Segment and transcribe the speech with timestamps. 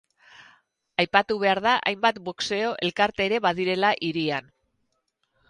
[1.03, 4.51] Aipatu behar da hainbat boxeo elkarte ere badirela hirian.